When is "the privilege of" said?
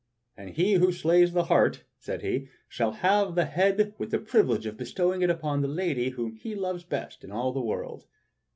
4.09-4.75